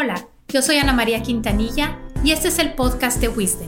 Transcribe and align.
Hola, 0.00 0.28
yo 0.46 0.62
soy 0.62 0.76
Ana 0.76 0.92
María 0.92 1.24
Quintanilla 1.24 1.98
y 2.22 2.30
este 2.30 2.46
es 2.46 2.60
el 2.60 2.74
podcast 2.74 3.20
de 3.20 3.28
Wisdom. 3.28 3.66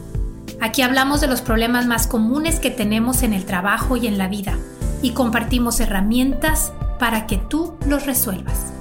Aquí 0.60 0.80
hablamos 0.80 1.20
de 1.20 1.26
los 1.26 1.42
problemas 1.42 1.88
más 1.88 2.06
comunes 2.06 2.60
que 2.60 2.70
tenemos 2.70 3.24
en 3.24 3.32
el 3.32 3.44
trabajo 3.44 3.96
y 3.96 4.06
en 4.06 4.16
la 4.16 4.28
vida 4.28 4.56
y 5.02 5.12
compartimos 5.12 5.80
herramientas 5.80 6.72
para 7.00 7.26
que 7.26 7.36
tú 7.36 7.76
los 7.84 8.06
resuelvas. 8.06 8.72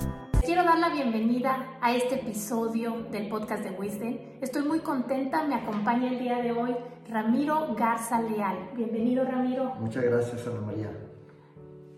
Quiero 0.45 0.63
dar 0.63 0.77
la 0.77 0.89
bienvenida 0.89 1.79
a 1.81 1.95
este 1.95 2.21
episodio 2.21 3.07
del 3.11 3.29
podcast 3.29 3.63
de 3.63 3.71
Wisdom. 3.71 4.19
Estoy 4.41 4.61
muy 4.61 4.81
contenta, 4.81 5.41
me 5.41 5.55
acompaña 5.55 6.11
el 6.11 6.19
día 6.19 6.43
de 6.43 6.51
hoy 6.51 6.75
Ramiro 7.09 7.73
Garza 7.75 8.21
Leal. 8.21 8.69
Bienvenido 8.75 9.25
Ramiro. 9.25 9.73
Muchas 9.79 10.03
gracias 10.03 10.45
Ana 10.45 10.61
María. 10.61 10.91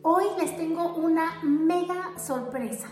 Hoy 0.02 0.24
les 0.40 0.56
tengo 0.56 0.96
una 0.96 1.44
mega 1.44 2.18
sorpresa. 2.18 2.88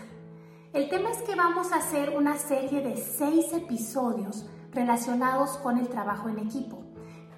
El 0.72 0.88
tema 0.88 1.10
es 1.10 1.20
que 1.22 1.34
vamos 1.34 1.72
a 1.72 1.78
hacer 1.78 2.16
una 2.16 2.36
serie 2.36 2.80
de 2.80 2.96
seis 2.96 3.52
episodios 3.52 4.48
relacionados 4.70 5.56
con 5.56 5.78
el 5.78 5.88
trabajo 5.88 6.28
en 6.28 6.38
equipo. 6.38 6.84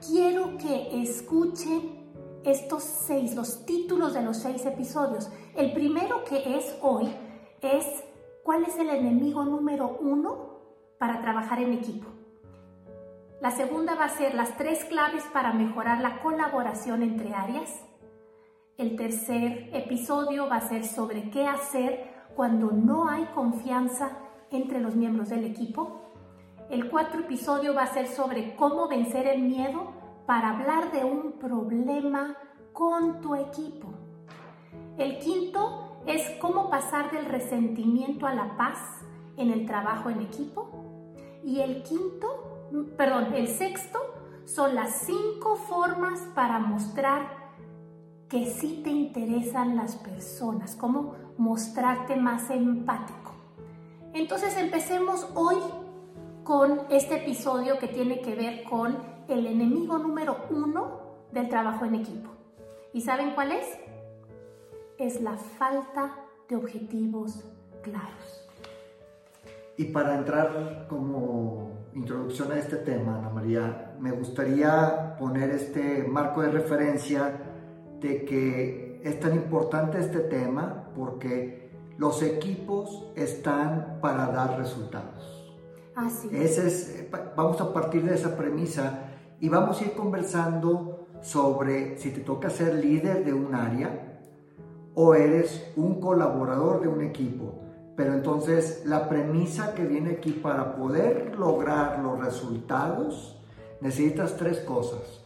Quiero 0.07 0.59
que 0.59 1.03
escuchen 1.03 2.13
estos 2.45 2.83
seis, 2.83 3.35
los 3.35 3.65
títulos 3.65 4.13
de 4.13 4.21
los 4.21 4.37
seis 4.37 4.67
episodios. 4.67 5.31
El 5.57 5.73
primero 5.73 6.25
que 6.25 6.59
es 6.59 6.77
hoy 6.83 7.11
es 7.63 7.87
¿cuál 8.45 8.65
es 8.65 8.77
el 8.77 8.91
enemigo 8.91 9.47
número 9.47 9.97
uno 9.99 10.59
para 10.99 11.23
trabajar 11.23 11.59
en 11.63 11.73
equipo? 11.73 12.09
La 13.41 13.51
segunda 13.51 13.95
va 13.95 14.05
a 14.05 14.09
ser 14.11 14.35
las 14.35 14.59
tres 14.59 14.85
claves 14.85 15.25
para 15.33 15.55
mejorar 15.55 16.03
la 16.03 16.21
colaboración 16.21 17.03
entre 17.03 17.33
áreas. 17.33 17.83
El 18.77 18.95
tercer 18.95 19.71
episodio 19.73 20.51
va 20.51 20.57
a 20.57 20.69
ser 20.69 20.85
sobre 20.85 21.31
qué 21.31 21.47
hacer 21.47 22.12
cuando 22.35 22.71
no 22.73 23.09
hay 23.09 23.25
confianza 23.35 24.19
entre 24.51 24.81
los 24.81 24.95
miembros 24.95 25.29
del 25.29 25.45
equipo. 25.45 26.01
El 26.71 26.91
cuarto 26.91 27.19
episodio 27.19 27.75
va 27.75 27.83
a 27.83 27.93
ser 27.93 28.07
sobre 28.07 28.55
cómo 28.57 28.89
vencer 28.89 29.27
el 29.27 29.43
miedo 29.43 29.93
para 30.27 30.51
hablar 30.51 30.93
de 30.93 31.05
un 31.05 31.33
problema 31.33 32.37
con 32.73 33.21
tu 33.21 33.35
equipo. 33.35 33.93
El 34.97 35.19
quinto 35.19 36.03
es 36.07 36.31
cómo 36.41 36.71
pasar 36.71 37.11
del 37.11 37.27
resentimiento 37.27 38.27
a 38.27 38.35
la 38.35 38.57
paz 38.57 38.79
en 39.37 39.51
el 39.51 39.67
trabajo 39.67 40.11
en 40.11 40.21
equipo. 40.21 40.71
Y 41.45 41.61
el 41.61 41.83
quinto, 41.83 42.69
perdón, 42.97 43.35
el 43.35 43.49
sexto 43.49 43.99
son 44.45 44.75
las 44.75 45.03
cinco 45.03 45.57
formas 45.57 46.21
para 46.35 46.59
mostrar 46.59 47.42
que 48.33 48.47
sí 48.47 48.81
te 48.83 48.89
interesan 48.89 49.77
las 49.77 49.97
personas, 49.97 50.75
cómo 50.75 51.15
mostrarte 51.37 52.17
más 52.17 52.49
empático. 52.49 53.35
Entonces 54.15 54.57
empecemos 54.57 55.29
hoy 55.35 55.57
con 56.43 56.81
este 56.89 57.17
episodio 57.17 57.79
que 57.79 57.89
tiene 57.89 58.23
que 58.23 58.35
ver 58.35 58.65
con 58.65 58.97
el 59.29 59.47
enemigo 59.47 59.99
número 59.99 60.47
uno 60.49 61.03
del 61.31 61.51
trabajo 61.51 61.85
en 61.85 61.97
equipo. 61.97 62.31
¿Y 62.95 63.03
saben 63.03 63.35
cuál 63.35 63.53
es? 63.53 63.67
Es 64.97 65.21
la 65.21 65.37
falta 65.37 66.17
de 66.49 66.57
objetivos 66.57 67.45
claros. 67.83 68.49
Y 69.77 69.85
para 69.85 70.15
entrar 70.15 70.87
como 70.89 71.71
introducción 71.93 72.51
a 72.53 72.59
este 72.59 72.77
tema, 72.77 73.19
Ana 73.19 73.29
María, 73.29 73.95
me 74.01 74.11
gustaría 74.11 75.17
poner 75.19 75.51
este 75.51 76.05
marco 76.05 76.41
de 76.41 76.51
referencia 76.51 77.52
de 78.03 78.25
que 78.25 79.01
es 79.05 79.21
tan 79.21 79.35
importante 79.35 79.99
este 79.99 80.21
tema 80.21 80.89
porque 80.95 81.71
los 81.99 82.23
equipos 82.23 83.13
están 83.15 83.99
para 84.01 84.27
dar 84.27 84.59
resultados. 84.59 85.55
Así 85.95 86.29
Ese 86.33 86.67
es, 86.67 87.09
vamos 87.37 87.61
a 87.61 87.73
partir 87.73 88.03
de 88.05 88.15
esa 88.15 88.37
premisa 88.37 89.11
y 89.41 89.49
vamos 89.49 89.81
a 89.81 89.85
ir 89.85 89.93
conversando 89.93 91.07
sobre 91.21 91.99
si 91.99 92.11
te 92.11 92.21
toca 92.21 92.51
ser 92.51 92.75
líder 92.75 93.25
de 93.25 93.33
un 93.33 93.55
área 93.55 94.21
o 94.95 95.15
eres 95.15 95.73
un 95.77 96.01
colaborador 96.01 96.81
de 96.81 96.89
un 96.89 97.03
equipo. 97.03 97.61
Pero 97.97 98.15
entonces 98.15 98.83
la 98.87 99.09
premisa 99.09 99.75
que 99.75 99.85
viene 99.85 100.13
aquí 100.13 100.33
para 100.33 100.75
poder 100.77 101.37
lograr 101.39 102.01
los 102.01 102.19
resultados, 102.19 103.39
necesitas 103.81 104.37
tres 104.37 104.61
cosas. 104.61 105.23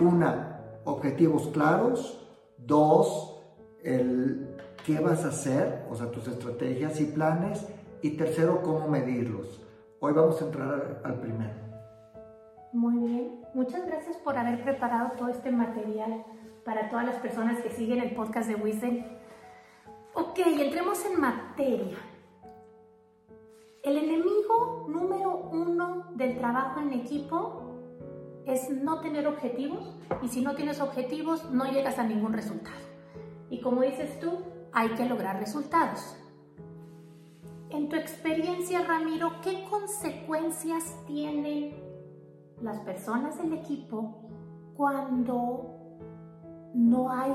Una, 0.00 0.51
objetivos 0.84 1.48
claros. 1.48 2.18
Dos, 2.58 3.42
el 3.82 4.56
qué 4.86 5.00
vas 5.00 5.24
a 5.24 5.28
hacer, 5.28 5.84
o 5.90 5.94
sea, 5.94 6.10
tus 6.10 6.28
estrategias 6.28 7.00
y 7.00 7.06
planes. 7.06 7.66
Y 8.02 8.16
tercero, 8.16 8.62
cómo 8.62 8.88
medirlos. 8.88 9.62
Hoy 10.00 10.12
vamos 10.12 10.40
a 10.42 10.46
entrar 10.46 11.00
al 11.04 11.20
primero. 11.20 11.54
Muy 12.72 13.06
bien. 13.06 13.44
Muchas 13.54 13.86
gracias 13.86 14.16
por 14.16 14.36
haber 14.36 14.62
preparado 14.64 15.12
todo 15.16 15.28
este 15.28 15.50
material 15.52 16.24
para 16.64 16.88
todas 16.88 17.04
las 17.04 17.16
personas 17.16 17.60
que 17.60 17.70
siguen 17.70 18.00
el 18.00 18.14
podcast 18.14 18.48
de 18.48 18.54
Wisdom. 18.56 19.04
Ok, 20.14 20.38
entremos 20.38 21.04
en 21.04 21.20
materia. 21.20 21.98
El 23.82 23.96
enemigo 23.96 24.86
número 24.88 25.50
uno 25.52 26.06
del 26.14 26.38
trabajo 26.38 26.80
en 26.80 26.92
equipo 26.92 27.71
es 28.46 28.70
no 28.70 29.00
tener 29.00 29.26
objetivos 29.26 29.94
y 30.22 30.28
si 30.28 30.40
no 30.40 30.54
tienes 30.54 30.80
objetivos 30.80 31.50
no 31.50 31.70
llegas 31.70 31.98
a 31.98 32.04
ningún 32.04 32.32
resultado. 32.32 32.76
Y 33.50 33.60
como 33.60 33.82
dices 33.82 34.18
tú, 34.20 34.30
hay 34.72 34.90
que 34.90 35.04
lograr 35.04 35.38
resultados. 35.38 36.16
En 37.70 37.88
tu 37.88 37.96
experiencia, 37.96 38.82
Ramiro, 38.84 39.32
¿qué 39.42 39.64
consecuencias 39.70 40.94
tienen 41.06 41.74
las 42.60 42.80
personas 42.80 43.38
del 43.38 43.54
equipo 43.54 44.28
cuando 44.76 45.98
no 46.74 47.10
hay 47.10 47.32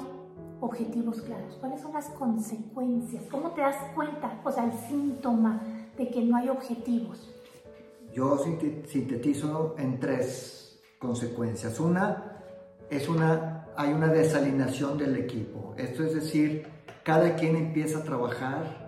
objetivos 0.62 1.22
claros? 1.22 1.56
¿Cuáles 1.56 1.82
son 1.82 1.94
las 1.94 2.10
consecuencias? 2.12 3.24
¿Cómo 3.32 3.52
te 3.52 3.62
das 3.62 3.78
cuenta, 3.96 4.40
o 4.44 4.52
sea, 4.52 4.66
el 4.66 4.74
síntoma 4.74 5.62
de 5.98 6.10
que 6.10 6.24
no 6.24 6.38
hay 6.38 6.50
objetivos? 6.50 7.34
Yo 8.14 8.38
sintetizo 8.38 9.76
en 9.78 10.00
tres 10.00 10.67
consecuencias. 11.00 11.80
Una 11.80 12.38
es 12.90 13.10
una, 13.10 13.68
hay 13.76 13.94
una 13.94 14.08
desalineación 14.08 14.98
del 14.98 15.18
equipo. 15.18 15.74
Esto 15.78 16.04
es 16.04 16.14
decir, 16.14 16.68
cada 17.04 17.36
quien 17.36 17.56
empieza 17.56 18.00
a 18.00 18.04
trabajar 18.04 18.88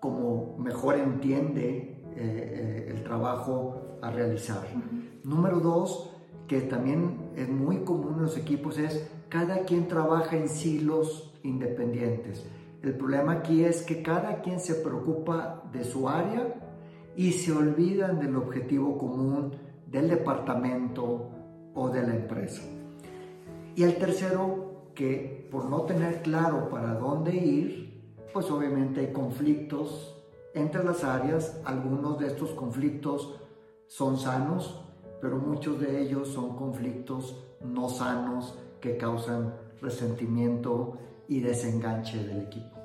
como 0.00 0.56
mejor 0.58 0.96
entiende 0.96 1.66
eh, 1.66 2.16
eh, 2.16 2.86
el 2.90 3.02
trabajo 3.02 3.98
a 4.02 4.10
realizar. 4.10 4.66
Número 5.24 5.60
dos, 5.60 6.12
que 6.46 6.60
también 6.60 7.32
es 7.34 7.48
muy 7.48 7.78
común 7.78 8.14
en 8.16 8.22
los 8.22 8.36
equipos, 8.36 8.78
es 8.78 9.10
cada 9.28 9.60
quien 9.60 9.88
trabaja 9.88 10.36
en 10.36 10.48
silos 10.48 11.34
independientes. 11.42 12.46
El 12.82 12.94
problema 12.94 13.32
aquí 13.32 13.64
es 13.64 13.82
que 13.82 14.02
cada 14.02 14.42
quien 14.42 14.60
se 14.60 14.76
preocupa 14.76 15.64
de 15.72 15.82
su 15.82 16.08
área 16.08 16.54
y 17.16 17.32
se 17.32 17.52
olvidan 17.52 18.20
del 18.20 18.36
objetivo 18.36 18.96
común 18.96 19.52
del 19.86 20.08
departamento 20.08 21.30
o 21.74 21.88
de 21.88 22.02
la 22.02 22.14
empresa. 22.14 22.62
Y 23.74 23.82
el 23.82 23.96
tercero, 23.96 24.90
que 24.94 25.48
por 25.50 25.66
no 25.66 25.82
tener 25.82 26.22
claro 26.22 26.68
para 26.68 26.94
dónde 26.94 27.36
ir, 27.36 28.14
pues 28.32 28.50
obviamente 28.50 29.00
hay 29.00 29.12
conflictos 29.12 30.16
entre 30.54 30.82
las 30.82 31.04
áreas. 31.04 31.60
Algunos 31.64 32.18
de 32.18 32.28
estos 32.28 32.50
conflictos 32.50 33.38
son 33.86 34.18
sanos, 34.18 34.82
pero 35.20 35.36
muchos 35.36 35.78
de 35.80 36.02
ellos 36.02 36.28
son 36.28 36.56
conflictos 36.56 37.42
no 37.62 37.88
sanos 37.88 38.58
que 38.80 38.96
causan 38.96 39.54
resentimiento 39.80 40.98
y 41.28 41.40
desenganche 41.40 42.22
del 42.24 42.42
equipo. 42.42 42.76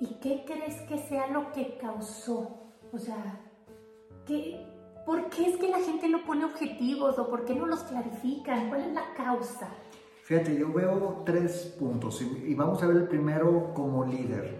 ¿Y 0.00 0.06
qué 0.20 0.44
crees 0.46 0.80
que 0.82 0.98
sea 0.98 1.28
lo 1.28 1.52
que 1.52 1.78
causó? 1.78 2.50
O 2.92 2.98
sea, 2.98 3.40
¿qué, 4.26 4.73
¿Por 5.06 5.28
qué 5.28 5.46
es 5.46 5.56
que 5.56 5.68
la 5.68 5.80
gente 5.80 6.08
no 6.08 6.24
pone 6.24 6.44
objetivos 6.44 7.18
o 7.18 7.28
por 7.28 7.44
qué 7.44 7.54
no 7.54 7.66
los 7.66 7.80
clarifican? 7.80 8.68
¿Cuál 8.68 8.82
es 8.82 8.94
la 8.94 9.14
causa? 9.14 9.68
Fíjate, 10.22 10.56
yo 10.56 10.72
veo 10.72 11.22
tres 11.26 11.74
puntos 11.78 12.22
y 12.22 12.54
vamos 12.54 12.82
a 12.82 12.86
ver 12.86 12.96
el 12.96 13.08
primero 13.08 13.74
como 13.74 14.06
líder. 14.06 14.56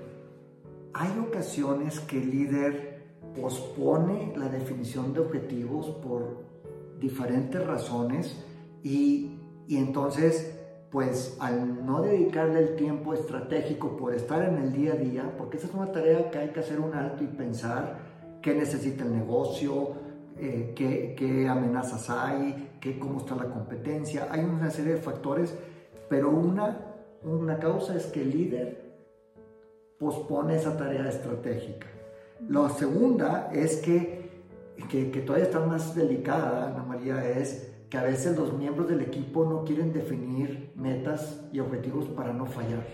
Hay 0.92 1.18
ocasiones 1.18 2.00
que 2.00 2.22
el 2.22 2.30
líder 2.30 2.94
pospone 3.40 4.34
la 4.36 4.48
definición 4.48 5.14
de 5.14 5.20
objetivos 5.20 5.88
por 5.88 6.44
diferentes 7.00 7.66
razones 7.66 8.44
y, 8.82 9.38
y 9.66 9.78
entonces 9.78 10.54
pues 10.94 11.36
al 11.40 11.84
no 11.84 12.02
dedicarle 12.02 12.60
el 12.60 12.76
tiempo 12.76 13.14
estratégico 13.14 13.96
por 13.96 14.14
estar 14.14 14.48
en 14.48 14.58
el 14.58 14.72
día 14.72 14.92
a 14.92 14.96
día, 14.96 15.34
porque 15.36 15.56
esa 15.56 15.66
es 15.66 15.74
una 15.74 15.90
tarea 15.90 16.30
que 16.30 16.38
hay 16.38 16.50
que 16.50 16.60
hacer 16.60 16.78
un 16.78 16.94
alto 16.94 17.24
y 17.24 17.26
pensar 17.26 17.98
qué 18.40 18.54
necesita 18.54 19.02
el 19.02 19.12
negocio, 19.12 19.94
eh, 20.38 20.72
qué, 20.74 21.48
amenazas 21.48 22.10
hay, 22.10 22.76
qué, 22.80 22.98
cómo 22.98 23.20
está 23.20 23.36
la 23.36 23.46
competencia. 23.46 24.28
Hay 24.30 24.40
una 24.40 24.70
serie 24.70 24.94
de 24.94 25.00
factores, 25.00 25.54
pero 26.08 26.30
una, 26.30 26.94
una 27.22 27.58
causa 27.58 27.96
es 27.96 28.06
que 28.06 28.22
el 28.22 28.30
líder 28.30 28.84
pospone 29.98 30.56
esa 30.56 30.76
tarea 30.76 31.08
estratégica. 31.08 31.86
La 32.48 32.68
segunda 32.70 33.50
es 33.52 33.76
que, 33.76 34.44
que, 34.90 35.10
que 35.10 35.20
todavía 35.20 35.46
está 35.46 35.60
más 35.60 35.94
delicada, 35.94 36.68
Ana 36.68 36.82
María, 36.82 37.28
es 37.28 37.72
que 37.88 37.98
a 37.98 38.02
veces 38.02 38.36
los 38.36 38.52
miembros 38.54 38.88
del 38.88 39.00
equipo 39.00 39.44
no 39.44 39.64
quieren 39.64 39.92
definir 39.92 40.72
metas 40.74 41.40
y 41.52 41.60
objetivos 41.60 42.06
para 42.06 42.32
no 42.32 42.46
fallar. 42.46 42.84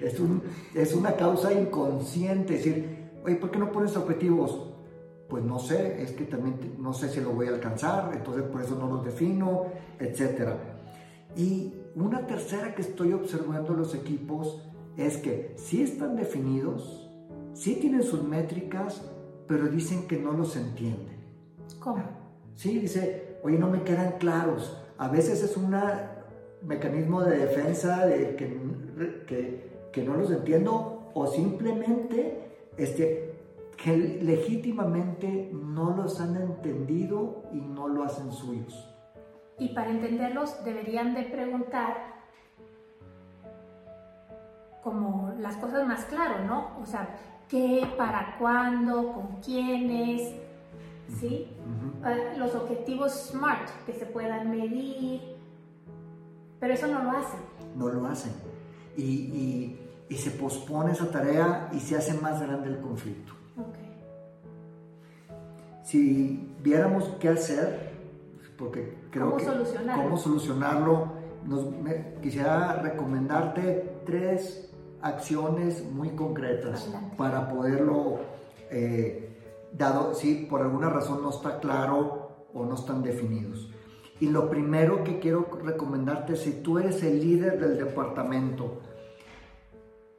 Es, 0.00 0.20
un, 0.20 0.42
es 0.74 0.94
una 0.94 1.12
causa 1.16 1.52
inconsciente, 1.52 2.54
decir, 2.54 3.10
oye, 3.24 3.36
¿por 3.36 3.50
qué 3.50 3.58
no 3.58 3.72
pones 3.72 3.96
objetivos? 3.96 4.67
Pues 5.28 5.44
no 5.44 5.58
sé, 5.58 6.02
es 6.02 6.12
que 6.12 6.24
también 6.24 6.76
no 6.78 6.92
sé 6.92 7.08
si 7.10 7.20
lo 7.20 7.32
voy 7.32 7.46
a 7.48 7.50
alcanzar, 7.50 8.10
entonces 8.14 8.44
por 8.44 8.62
eso 8.62 8.76
no 8.76 8.88
los 8.88 9.04
defino, 9.04 9.66
etc. 9.98 10.52
Y 11.36 11.74
una 11.94 12.26
tercera 12.26 12.74
que 12.74 12.82
estoy 12.82 13.12
observando 13.12 13.72
en 13.72 13.80
los 13.80 13.94
equipos 13.94 14.62
es 14.96 15.18
que 15.18 15.54
sí 15.56 15.82
están 15.82 16.16
definidos, 16.16 17.10
sí 17.52 17.76
tienen 17.80 18.02
sus 18.02 18.22
métricas, 18.22 19.02
pero 19.46 19.68
dicen 19.68 20.06
que 20.08 20.18
no 20.18 20.32
los 20.32 20.56
entienden. 20.56 21.18
¿Cómo? 21.78 22.02
Sí, 22.54 22.78
dice, 22.78 23.38
oye, 23.42 23.58
no 23.58 23.70
me 23.70 23.82
quedan 23.82 24.18
claros. 24.18 24.76
A 24.98 25.08
veces 25.08 25.42
es 25.42 25.56
un 25.56 25.74
mecanismo 26.62 27.22
de 27.22 27.38
defensa 27.38 28.04
de 28.06 28.34
que, 28.36 29.68
que, 29.92 30.02
no 30.02 30.16
los 30.16 30.30
entiendo 30.30 31.10
o 31.14 31.26
simplemente 31.26 32.70
este, 32.76 33.27
que 33.82 33.96
legítimamente 33.96 35.50
no 35.54 35.96
los 35.96 36.20
han 36.20 36.36
entendido 36.36 37.44
y 37.52 37.60
no 37.60 37.88
lo 37.88 38.04
hacen 38.04 38.32
suyos. 38.32 38.86
Y 39.58 39.68
para 39.70 39.90
entenderlos 39.90 40.64
deberían 40.64 41.14
de 41.14 41.22
preguntar 41.22 42.18
como 44.82 45.32
las 45.38 45.56
cosas 45.56 45.86
más 45.86 46.04
claras, 46.06 46.44
¿no? 46.46 46.78
O 46.82 46.86
sea, 46.86 47.16
¿qué, 47.48 47.86
para 47.96 48.36
cuándo, 48.38 49.12
con 49.12 49.40
quiénes, 49.40 50.34
¿sí? 51.20 51.48
Ah, 52.02 52.14
los 52.36 52.54
objetivos 52.54 53.12
SMART, 53.12 53.68
que 53.86 53.92
se 53.92 54.06
puedan 54.06 54.50
medir, 54.50 55.20
pero 56.60 56.74
eso 56.74 56.86
no 56.88 57.02
lo 57.02 57.10
hacen. 57.12 57.40
No 57.76 57.88
lo 57.88 58.06
hacen. 58.06 58.32
Y, 58.96 59.78
se 60.16 60.30
pospone 60.32 60.92
esa 60.92 61.10
tarea 61.10 61.68
y 61.72 61.78
se 61.78 61.96
hace 61.96 62.14
más 62.14 62.40
grande 62.40 62.70
el 62.70 62.80
conflicto. 62.80 63.37
Si 65.82 66.54
viéramos 66.62 67.04
qué 67.18 67.30
hacer, 67.30 67.92
porque 68.58 68.94
creo 69.10 69.26
¿Cómo 69.26 69.36
que 69.38 69.44
solucionarlo? 69.44 70.02
cómo 70.02 70.16
solucionarlo, 70.16 71.08
quisiera 72.20 72.74
recomendarte 72.82 74.00
tres 74.04 74.70
acciones 75.00 75.84
muy 75.90 76.10
concretas 76.10 76.90
para 77.16 77.48
poderlo 77.48 78.18
eh, 78.70 79.28
dado 79.72 80.14
si 80.14 80.46
por 80.46 80.60
alguna 80.60 80.90
razón 80.90 81.22
no 81.22 81.30
está 81.30 81.60
claro 81.60 82.46
o 82.52 82.64
no 82.64 82.74
están 82.74 83.02
definidos. 83.02 83.70
Y 84.20 84.28
lo 84.28 84.50
primero 84.50 85.04
que 85.04 85.20
quiero 85.20 85.48
recomendarte, 85.62 86.34
si 86.36 86.62
tú 86.62 86.78
eres 86.78 87.02
el 87.04 87.20
líder 87.20 87.60
del 87.60 87.78
departamento, 87.78 88.80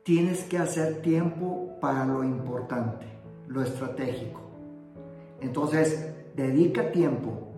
tienes 0.04 0.44
que 0.46 0.58
hacer 0.58 1.02
tiempo 1.02 1.78
para 1.82 2.06
lo 2.06 2.24
importante, 2.24 3.06
lo 3.50 3.62
estratégico. 3.62 4.40
Entonces, 5.42 6.14
dedica 6.36 6.92
tiempo 6.92 7.50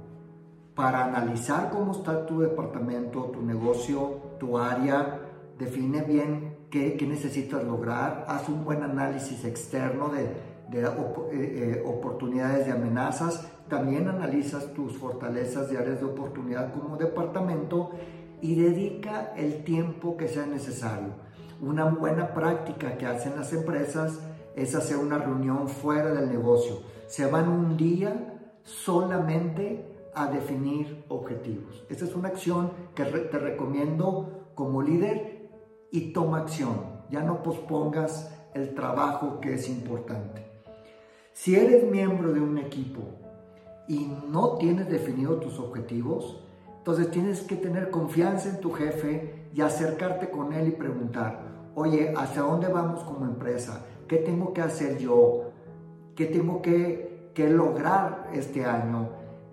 para 0.74 1.06
analizar 1.06 1.70
cómo 1.70 1.92
está 1.92 2.26
tu 2.26 2.40
departamento, 2.40 3.26
tu 3.26 3.44
negocio, 3.44 4.18
tu 4.40 4.58
área, 4.58 5.20
define 5.60 6.02
bien 6.02 6.58
qué, 6.72 6.98
qué 6.98 7.06
necesitas 7.06 7.64
lograr, 7.64 8.26
haz 8.28 8.50
un 8.50 8.66
buen 8.66 8.82
análisis 8.82 9.46
externo 9.46 10.10
de 10.10 10.52
de 10.72 10.84
eh, 10.84 10.90
eh, 11.34 11.84
oportunidades 11.86 12.66
de 12.66 12.72
amenazas, 12.72 13.46
también 13.68 14.08
analizas 14.08 14.74
tus 14.74 14.98
fortalezas 14.98 15.72
y 15.72 15.76
áreas 15.76 16.00
de 16.00 16.06
oportunidad 16.06 16.74
como 16.74 16.96
departamento 16.96 17.92
y 18.42 18.56
dedica 18.56 19.34
el 19.36 19.64
tiempo 19.66 20.16
que 20.16 20.30
sea 20.30 20.46
necesario. 20.46 21.10
Una 21.62 21.86
buena 21.86 22.34
práctica 22.34 22.98
que 22.98 23.06
hacen 23.06 23.36
las 23.36 23.52
empresas 23.52 24.20
es 24.56 24.75
hacer 24.75 24.98
una 24.98 25.18
reunión 25.18 25.68
fuera 25.68 26.13
del 26.13 26.30
negocio. 26.30 26.80
Se 27.07 27.25
van 27.25 27.50
un 27.50 27.77
día 27.77 28.39
solamente 28.63 29.86
a 30.13 30.27
definir 30.27 31.03
objetivos. 31.07 31.83
Esta 31.89 32.06
es 32.06 32.15
una 32.15 32.30
acción 32.30 32.71
que 32.95 33.06
te 33.06 33.39
recomiendo 33.39 34.50
como 34.56 34.81
líder 34.81 35.50
y 35.92 36.13
toma 36.13 36.39
acción. 36.39 37.01
Ya 37.09 37.21
no 37.24 37.44
pospongas 37.44 38.31
el 38.53 38.74
trabajo 38.74 39.39
que 39.39 39.53
es 39.56 39.69
importante. 39.69 40.45
Si 41.33 41.56
eres 41.56 41.89
miembro 41.89 42.33
de 42.33 42.42
un 42.42 42.57
equipo 42.57 43.01
y 43.88 44.12
no 44.30 44.57
tienes 44.57 44.89
definido 44.89 45.38
tus 45.38 45.59
objetivos, 45.59 46.44
entonces 46.77 47.12
tienes 47.12 47.42
que 47.42 47.56
tener 47.56 47.89
confianza 47.89 48.50
en 48.50 48.59
tu 48.59 48.71
jefe 48.71 49.48
y 49.53 49.62
acercarte 49.62 50.30
con 50.30 50.53
él 50.53 50.68
y 50.68 50.71
preguntar, 50.71 51.71
oye, 51.75 52.13
¿hacia 52.18 52.42
dónde 52.42 52.68
vamos 52.68 53.03
como 53.03 53.25
empresa? 53.25 53.86
¿Qué 54.12 54.18
tengo 54.18 54.52
que 54.52 54.60
hacer 54.60 54.98
yo? 54.98 55.54
¿Qué 56.18 56.25
tengo 56.25 56.62
que, 56.62 57.31
que 57.34 57.50
lograr 57.50 58.30
este 58.34 58.66
año? 58.66 59.08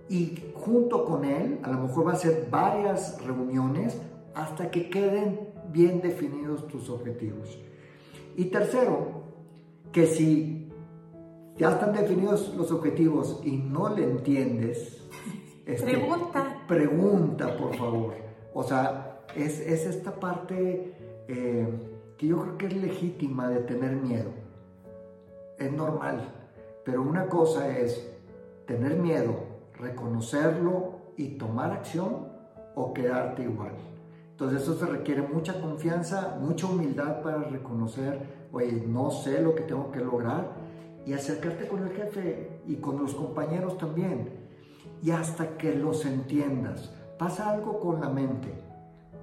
Y 0.08 0.50
junto 0.52 1.04
con 1.04 1.24
él, 1.24 1.60
a 1.62 1.70
lo 1.70 1.78
mejor 1.78 2.08
va 2.08 2.14
a 2.14 2.16
ser 2.16 2.48
varias 2.50 3.24
reuniones 3.24 3.96
hasta 4.34 4.68
que 4.72 4.90
queden 4.90 5.38
bien 5.72 6.00
definidos 6.00 6.66
tus 6.66 6.90
objetivos. 6.90 7.56
Y 8.34 8.46
tercero, 8.46 9.22
que 9.92 10.06
si 10.06 10.72
ya 11.56 11.70
están 11.70 11.92
definidos 11.92 12.52
los 12.56 12.72
objetivos 12.72 13.40
y 13.44 13.58
no 13.58 13.94
le 13.94 14.10
entiendes, 14.10 15.08
este, 15.66 15.84
pregunta. 15.84 16.64
Pregunta, 16.66 17.56
por 17.56 17.76
favor. 17.76 18.14
O 18.52 18.64
sea, 18.64 19.20
es, 19.36 19.60
esta 19.60 20.18
parte 20.18 20.94
eh, 21.28 21.68
que 22.16 22.26
yo 22.26 22.42
creo 22.42 22.58
que 22.58 22.66
es 22.66 22.76
legítima 22.76 23.48
de 23.50 23.60
tener 23.60 23.92
miedo. 23.94 24.47
Es 25.58 25.72
normal. 25.72 26.34
Pero 26.84 27.02
una 27.02 27.26
cosa 27.26 27.76
es 27.76 28.10
tener 28.66 28.96
miedo, 28.96 29.34
reconocerlo 29.74 30.98
y 31.16 31.38
tomar 31.38 31.72
acción 31.72 32.28
o 32.74 32.94
quedarte 32.94 33.42
igual. 33.42 33.72
Entonces 34.30 34.62
eso 34.62 34.78
se 34.78 34.86
requiere 34.86 35.22
mucha 35.22 35.60
confianza, 35.60 36.38
mucha 36.40 36.66
humildad 36.66 37.22
para 37.22 37.38
reconocer, 37.38 38.46
oye, 38.52 38.84
no 38.86 39.10
sé 39.10 39.42
lo 39.42 39.54
que 39.54 39.62
tengo 39.62 39.90
que 39.90 39.98
lograr 39.98 40.52
y 41.04 41.12
acercarte 41.12 41.66
con 41.66 41.82
el 41.82 41.90
jefe 41.90 42.60
y 42.66 42.76
con 42.76 42.98
los 42.98 43.14
compañeros 43.14 43.78
también. 43.78 44.28
Y 45.02 45.10
hasta 45.10 45.56
que 45.56 45.74
los 45.74 46.04
entiendas. 46.04 46.94
Pasa 47.18 47.50
algo 47.50 47.80
con 47.80 48.00
la 48.00 48.10
mente. 48.10 48.52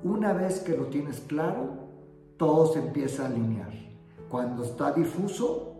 Una 0.04 0.34
vez 0.34 0.60
que 0.60 0.76
lo 0.76 0.88
tienes 0.88 1.22
claro, 1.22 1.86
todo 2.38 2.74
se 2.74 2.80
empieza 2.80 3.24
a 3.24 3.28
alinear. 3.28 3.72
Cuando 4.30 4.64
está 4.64 4.92
difuso, 4.92 5.75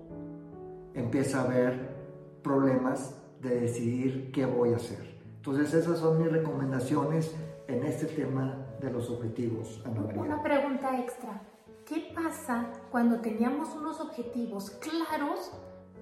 empieza 0.96 1.42
a 1.42 1.44
haber 1.44 1.96
problemas 2.42 3.16
de 3.42 3.60
decidir 3.62 4.32
qué 4.32 4.46
voy 4.46 4.74
a 4.74 4.78
hacer. 4.78 5.16
Entonces 5.36 5.74
esas 5.74 6.00
son 6.00 6.18
mis 6.18 6.32
recomendaciones 6.32 7.36
en 7.68 7.84
este 7.84 8.06
tema 8.08 8.66
de 8.82 8.92
los 8.92 9.10
objetivos, 9.10 9.84
Una 10.16 10.42
pregunta 10.42 11.00
extra. 11.00 11.42
¿Qué 11.86 12.12
pasa 12.16 12.72
cuando 12.92 13.20
teníamos 13.20 13.76
unos 13.76 14.00
objetivos 14.02 14.72
claros, 14.72 15.52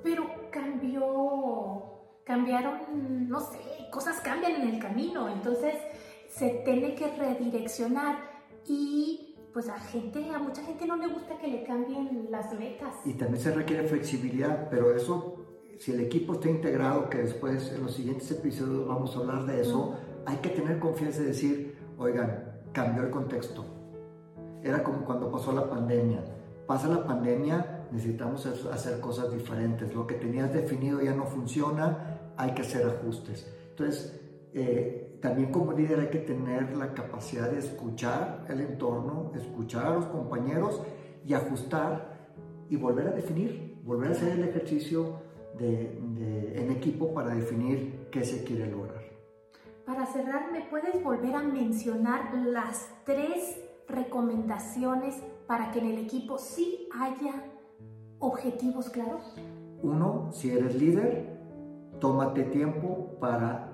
pero 0.01 0.25
cambió, 0.50 1.83
cambiaron, 2.23 3.27
no 3.27 3.39
sé, 3.41 3.59
cosas 3.91 4.21
cambian 4.21 4.62
en 4.62 4.69
el 4.69 4.79
camino, 4.79 5.29
entonces 5.29 5.75
se 6.29 6.62
tiene 6.65 6.95
que 6.95 7.07
redireccionar 7.15 8.17
y 8.65 9.23
pues 9.53 9.69
a 9.69 9.79
gente, 9.79 10.27
a 10.31 10.39
mucha 10.39 10.63
gente 10.63 10.88
no 10.88 10.98
le 10.98 11.07
gusta 11.07 11.38
que 11.38 11.48
le 11.48 11.63
cambien 11.63 12.27
las 12.31 12.57
metas. 12.57 12.95
Y 13.05 13.13
también 13.13 13.41
se 13.41 13.53
requiere 13.53 13.88
flexibilidad, 13.88 14.67
pero 14.69 14.95
eso, 14.95 15.45
si 15.79 15.91
el 15.91 16.00
equipo 16.00 16.33
está 16.33 16.50
integrado, 16.50 17.07
que 17.10 17.19
después 17.19 17.72
en 17.72 17.83
los 17.83 17.93
siguientes 17.93 18.29
episodios 18.31 18.88
vamos 18.88 19.15
a 19.15 19.19
hablar 19.19 19.45
de 19.45 19.62
eso, 19.62 19.95
hay 20.25 20.38
que 20.38 20.50
tener 20.50 20.79
confianza 20.79 21.22
y 21.22 21.25
decir, 21.25 21.77
oigan, 22.00 22.62
cambió 22.72 23.03
el 23.03 23.12
contexto. 23.12 23.63
Era 24.63 24.83
como 24.83 25.05
cuando 25.05 25.31
pasó 25.31 25.51
la 25.51 25.69
pandemia. 25.69 26.24
Pasa 26.65 26.88
la 26.88 27.05
pandemia, 27.05 27.88
necesitamos 27.91 28.45
hacer 28.45 29.00
cosas 29.01 29.31
diferentes. 29.31 29.93
Lo 29.93 30.07
que 30.07 30.15
tenías 30.15 30.51
definido 30.51 31.01
ya 31.01 31.13
no 31.13 31.25
funciona, 31.25 32.31
hay 32.38 32.55
que 32.55 32.63
hacer 32.63 32.88
ajustes. 32.88 33.53
Entonces, 33.69 34.19
eh, 34.53 35.17
también 35.22 35.51
como 35.51 35.74
líder 35.74 36.00
hay 36.00 36.10
que 36.10 36.19
tener 36.19 36.75
la 36.77 36.93
capacidad 36.93 37.50
de 37.50 37.60
escuchar 37.60 38.45
el 38.50 38.62
entorno, 38.62 39.31
escuchar 39.36 39.86
a 39.86 39.89
los 39.91 40.05
compañeros 40.05 40.81
y 41.25 41.33
ajustar 41.33 42.31
y 42.69 42.75
volver 42.75 43.07
a 43.07 43.12
definir, 43.12 43.79
volver 43.83 44.10
a 44.10 44.12
hacer 44.12 44.33
el 44.33 44.43
ejercicio 44.43 45.22
de, 45.57 45.98
en 46.55 46.72
equipo 46.72 47.13
para 47.13 47.33
definir 47.33 48.07
qué 48.12 48.24
se 48.24 48.43
quiere 48.43 48.69
lograr. 48.69 49.03
Para 49.86 50.05
cerrar, 50.05 50.51
¿me 50.51 50.62
puedes 50.62 51.03
volver 51.03 51.36
a 51.36 51.43
mencionar 51.43 52.33
las 52.45 52.89
tres 53.05 53.60
recomendaciones 53.88 55.15
para 55.48 55.72
que 55.72 55.79
en 55.79 55.88
el 55.88 56.00
equipo 56.00 56.38
sí 56.38 56.89
haya 56.93 57.33
objetivos 58.19 58.89
claros? 58.89 59.36
uno, 59.83 60.29
si 60.31 60.50
eres 60.50 60.75
líder, 60.75 61.39
tómate 62.00 62.43
tiempo 62.43 63.17
para 63.19 63.73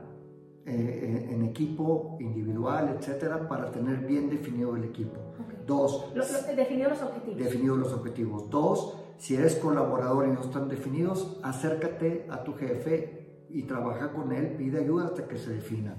eh, 0.66 1.30
en 1.32 1.44
equipo, 1.44 2.18
individual, 2.20 2.96
etcétera, 2.98 3.48
para 3.48 3.72
tener 3.72 4.06
bien 4.06 4.30
definido 4.30 4.76
el 4.76 4.84
equipo. 4.84 5.20
Dos, 5.66 6.14
definidos 6.56 6.92
los 6.92 7.02
objetivos. 7.02 7.38
Definidos 7.38 7.78
los 7.78 7.94
objetivos. 7.94 8.50
Dos, 8.50 8.98
si 9.18 9.36
eres 9.36 9.56
colaborador 9.56 10.28
y 10.28 10.32
no 10.32 10.42
están 10.42 10.68
definidos, 10.70 11.40
acércate 11.44 12.26
a 12.30 12.44
tu 12.44 12.54
jefe 12.54 13.46
y 13.50 13.64
trabaja 13.64 14.12
con 14.12 14.32
él, 14.32 14.56
pide 14.58 14.80
ayuda 14.80 15.06
hasta 15.06 15.28
que 15.28 15.38
se 15.38 15.52
defina. 15.52 15.96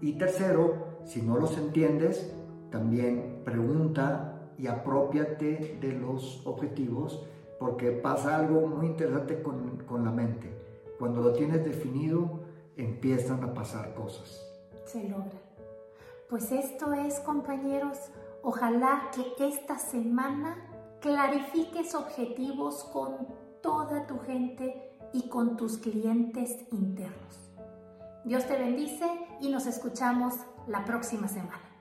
Y 0.00 0.14
tercero, 0.14 1.00
si 1.04 1.22
no 1.22 1.36
los 1.36 1.56
entiendes, 1.56 2.32
también 2.70 3.42
pregunta 3.44 4.50
y 4.58 4.66
apropiate 4.66 5.78
de 5.80 5.92
los 5.92 6.46
objetivos, 6.46 7.24
porque 7.58 7.90
pasa 7.90 8.36
algo 8.36 8.66
muy 8.66 8.86
interesante 8.86 9.42
con, 9.42 9.84
con 9.86 10.04
la 10.04 10.10
mente. 10.10 10.52
Cuando 10.98 11.20
lo 11.20 11.32
tienes 11.32 11.64
definido, 11.64 12.40
empiezan 12.84 13.42
a 13.44 13.54
pasar 13.54 13.94
cosas. 13.94 14.46
Se 14.84 15.08
logra. 15.08 15.40
Pues 16.28 16.50
esto 16.52 16.92
es, 16.92 17.20
compañeros, 17.20 17.98
ojalá 18.42 19.10
que 19.14 19.48
esta 19.48 19.78
semana 19.78 20.56
clarifiques 21.00 21.94
objetivos 21.94 22.84
con 22.84 23.28
toda 23.62 24.06
tu 24.06 24.18
gente 24.20 24.90
y 25.12 25.28
con 25.28 25.56
tus 25.56 25.78
clientes 25.78 26.64
internos. 26.72 27.50
Dios 28.24 28.46
te 28.46 28.56
bendice 28.56 29.06
y 29.40 29.50
nos 29.50 29.66
escuchamos 29.66 30.34
la 30.66 30.84
próxima 30.84 31.28
semana. 31.28 31.71